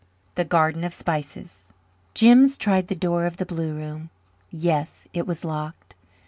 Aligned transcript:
The 0.33 0.45
Garden 0.45 0.83
of 0.83 0.95
Spices 0.95 1.73
Jims 2.15 2.57
tried 2.57 2.87
the 2.87 2.95
door 2.95 3.27
of 3.27 3.37
the 3.37 3.45
blue 3.45 3.75
room. 3.75 4.09
Yes, 4.49 5.05
it 5.13 5.27
was 5.27 5.43
locked. 5.45 5.93